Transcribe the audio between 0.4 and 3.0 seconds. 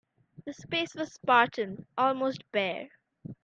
The space was spartan, almost bare.